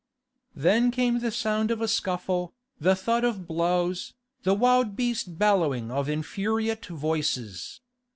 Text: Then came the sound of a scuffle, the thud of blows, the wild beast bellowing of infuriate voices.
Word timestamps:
Then 0.55 0.89
came 0.89 1.19
the 1.19 1.29
sound 1.29 1.69
of 1.69 1.79
a 1.79 1.87
scuffle, 1.87 2.55
the 2.79 2.95
thud 2.95 3.23
of 3.23 3.45
blows, 3.45 4.15
the 4.41 4.55
wild 4.55 4.95
beast 4.95 5.37
bellowing 5.37 5.91
of 5.91 6.09
infuriate 6.09 6.87
voices. 6.87 7.81